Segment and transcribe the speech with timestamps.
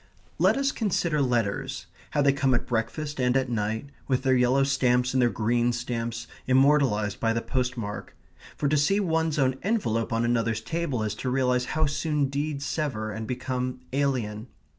[0.39, 4.63] Let us consider letters how they come at breakfast, and at night, with their yellow
[4.63, 8.15] stamps and their green stamps, immortalized by the postmark
[8.57, 12.65] for to see one's own envelope on another's table is to realize how soon deeds
[12.65, 14.47] sever and become alien.